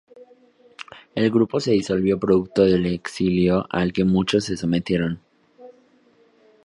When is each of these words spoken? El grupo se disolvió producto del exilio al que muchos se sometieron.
El 1.13 1.29
grupo 1.29 1.59
se 1.59 1.73
disolvió 1.73 2.17
producto 2.19 2.63
del 2.65 2.87
exilio 2.87 3.67
al 3.69 3.93
que 3.93 4.03
muchos 4.03 4.45
se 4.45 4.57
sometieron. 4.57 5.19